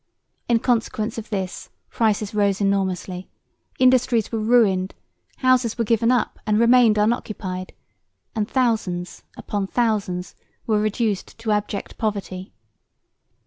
[0.49, 3.29] In consequence of this prices rose enormously,
[3.77, 4.95] industries were ruined,
[5.37, 7.71] houses were given up and remained unoccupied,
[8.35, 10.33] and thousands upon thousands
[10.65, 12.51] were reduced to abject poverty.